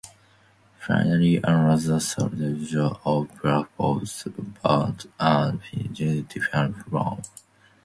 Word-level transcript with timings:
Finally, 0.79 1.37
another 1.43 1.99
sailor 1.99 2.55
jumped 2.55 3.05
on 3.05 3.29
Blackbeard's 3.39 4.23
back 4.63 5.03
and 5.19 5.61
inflicted 5.73 6.01
a 6.01 6.21
deep 6.63 6.87
wound. 6.91 7.29